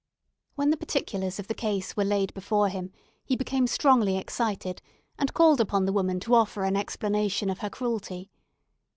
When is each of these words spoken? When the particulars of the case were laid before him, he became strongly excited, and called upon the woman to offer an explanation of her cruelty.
When 0.55 0.71
the 0.71 0.77
particulars 0.77 1.37
of 1.37 1.45
the 1.47 1.53
case 1.53 1.95
were 1.95 2.03
laid 2.03 2.33
before 2.33 2.69
him, 2.69 2.91
he 3.23 3.35
became 3.35 3.67
strongly 3.67 4.17
excited, 4.17 4.81
and 5.19 5.31
called 5.31 5.61
upon 5.61 5.85
the 5.85 5.93
woman 5.93 6.19
to 6.21 6.33
offer 6.33 6.63
an 6.63 6.75
explanation 6.75 7.51
of 7.51 7.59
her 7.59 7.69
cruelty. 7.69 8.31